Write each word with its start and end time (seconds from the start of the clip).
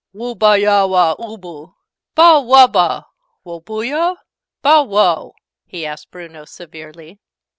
"Woobah 0.15 0.55
yahwah 0.59 1.13
oobooh! 1.19 1.75
Bow 2.15 2.41
wahbah 2.41 3.03
woobooyah? 3.45 4.15
Bow 4.63 4.81
wow?" 4.81 5.33
he 5.67 5.85
asked 5.85 6.09
Bruno, 6.09 6.43
severely. 6.43 7.19